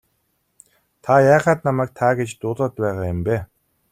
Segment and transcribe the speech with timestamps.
[1.05, 3.37] Та яагаад намайг та гэж дуудаад байгаа юм бэ?